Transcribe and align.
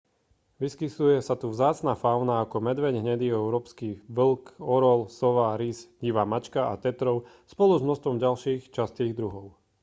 vyskytuje 0.61 1.17
sa 1.27 1.35
tu 1.41 1.45
vzácna 1.49 1.93
fauna 2.03 2.33
ako 2.45 2.57
medveď 2.67 2.93
hnedý 3.05 3.27
európsky 3.41 3.89
vlk 4.17 4.43
orol 4.77 4.99
sova 5.19 5.49
rys 5.61 5.79
divá 6.03 6.23
mačka 6.31 6.61
a 6.73 6.73
tetrov 6.85 7.17
spolu 7.53 7.73
s 7.77 7.85
množstvom 7.87 8.15
ďalších 8.25 8.61
častých 8.77 9.11
druhov 9.19 9.45